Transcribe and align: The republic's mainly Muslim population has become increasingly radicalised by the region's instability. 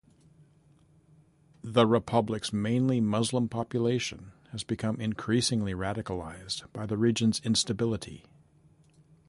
The 1.63 1.85
republic's 1.85 2.51
mainly 2.51 2.99
Muslim 2.99 3.47
population 3.47 4.31
has 4.49 4.63
become 4.63 4.99
increasingly 4.99 5.75
radicalised 5.75 6.63
by 6.73 6.87
the 6.87 6.97
region's 6.97 7.39
instability. 7.43 8.25